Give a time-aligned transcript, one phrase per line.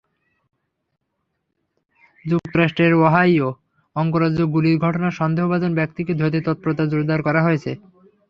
[2.25, 3.49] যুক্তরাষ্ট্রের ওহাইও
[3.95, 7.71] অঙ্গরাজ্যে গুলির ঘটনায় সন্দেহভাজন ব্যক্তিকে ধরতে তৎপরতা জোরদার করা হয়েছে।